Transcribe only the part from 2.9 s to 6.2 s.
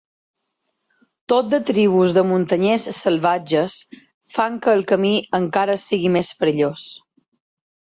salvatges fan que el camí encara sigui